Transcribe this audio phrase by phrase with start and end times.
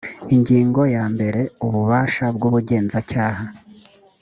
[0.35, 3.43] ingingo ya mbere ububasha bw’ubugenzacyaha